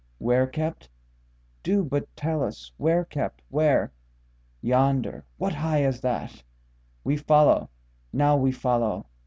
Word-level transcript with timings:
—Where 0.17 0.47
kept? 0.47 0.89
Do 1.61 1.83
but 1.83 2.07
tell 2.15 2.41
us 2.43 2.71
where 2.77 3.05
kept, 3.05 3.43
where.—Yonder.—What 3.49 5.53
high 5.53 5.83
as 5.83 6.01
that! 6.01 6.41
We 7.03 7.17
follow, 7.17 7.69
now 8.11 8.35
we 8.35 8.51
follow. 8.51 9.05